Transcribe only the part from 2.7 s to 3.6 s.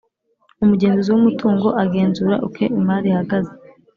imari ihagaze